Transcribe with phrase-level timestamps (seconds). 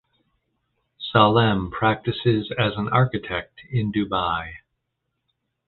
[0.99, 4.53] Salem practices as an architect in Dubai.